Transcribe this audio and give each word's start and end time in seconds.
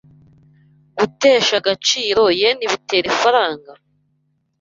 Gutesha 0.97 1.53
agaciro 1.61 2.23
yen 2.39 2.57
bitera 2.71 3.07
ifaranga? 3.13 3.71